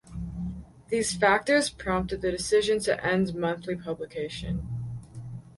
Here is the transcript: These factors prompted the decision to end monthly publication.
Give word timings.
These 0.87 1.13
factors 1.13 1.69
prompted 1.69 2.21
the 2.23 2.31
decision 2.31 2.79
to 2.85 3.05
end 3.05 3.35
monthly 3.35 3.75
publication. 3.75 4.67